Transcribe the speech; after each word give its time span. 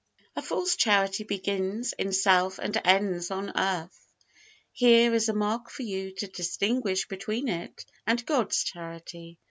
A 0.35 0.41
false 0.41 0.75
Charity 0.77 1.25
begins 1.25 1.93
in 1.93 2.11
self 2.11 2.57
and 2.57 2.75
ends 2.83 3.29
on 3.29 3.51
earth. 3.55 4.07
Here 4.71 5.13
is 5.13 5.29
a 5.29 5.33
mark 5.33 5.69
for 5.69 5.83
you 5.83 6.11
to 6.15 6.27
distinguish 6.27 7.07
between 7.07 7.47
it 7.47 7.85
and 8.07 8.25
God's 8.25 8.63
Charity. 8.63 9.37